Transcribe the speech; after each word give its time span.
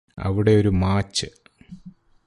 അവിടെയൊരു 0.19 0.69
മാച്ച് 0.69 1.27